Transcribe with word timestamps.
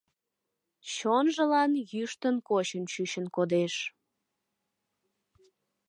Чонжылан 0.93 1.71
йӱштын-кочын 1.91 2.83
чучын 2.91 3.25
кодеш. 3.35 3.73